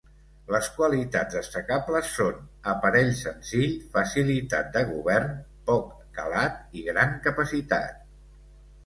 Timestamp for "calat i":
6.17-6.87